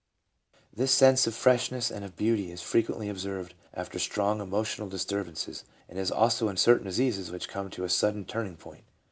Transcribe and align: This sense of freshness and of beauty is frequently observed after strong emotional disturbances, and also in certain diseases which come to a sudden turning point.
This 0.73 0.91
sense 0.91 1.27
of 1.27 1.35
freshness 1.35 1.91
and 1.91 2.03
of 2.03 2.15
beauty 2.15 2.51
is 2.51 2.59
frequently 2.63 3.07
observed 3.07 3.53
after 3.75 3.99
strong 3.99 4.41
emotional 4.41 4.89
disturbances, 4.89 5.63
and 5.87 6.11
also 6.11 6.49
in 6.49 6.57
certain 6.57 6.85
diseases 6.87 7.29
which 7.29 7.47
come 7.47 7.69
to 7.69 7.83
a 7.83 7.89
sudden 7.89 8.25
turning 8.25 8.57
point. 8.57 8.83